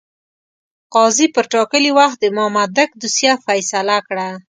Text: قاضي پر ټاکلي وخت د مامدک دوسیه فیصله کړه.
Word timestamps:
قاضي 0.93 1.27
پر 1.35 1.45
ټاکلي 1.53 1.91
وخت 1.99 2.17
د 2.21 2.25
مامدک 2.37 2.89
دوسیه 3.01 3.33
فیصله 3.45 3.97
کړه. 4.07 4.27